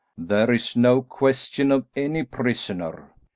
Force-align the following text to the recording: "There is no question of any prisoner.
"There 0.17 0.49
is 0.51 0.75
no 0.75 1.03
question 1.03 1.71
of 1.71 1.85
any 1.95 2.23
prisoner. 2.23 3.13